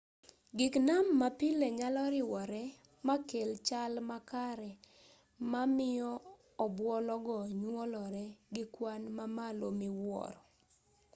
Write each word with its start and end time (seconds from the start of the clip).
gik 0.57 0.75
nam 0.87 1.05
ma 1.21 1.27
pile 1.39 1.67
nyalo 1.79 2.03
riwore 2.15 2.63
makel 3.07 3.51
chal 3.67 3.93
makare 4.09 4.71
ma 5.51 5.61
miyo 5.77 6.11
obuolo 6.65 7.13
go 7.25 7.39
nyuolore 7.61 8.25
gi 8.53 8.65
kwan 8.75 9.01
mamalo 9.17 9.67
miwuoro 9.79 10.41